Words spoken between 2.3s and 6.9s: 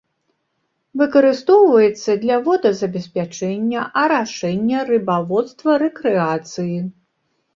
водазабеспячэння, арашэння, рыбаводства, рэкрэацыі.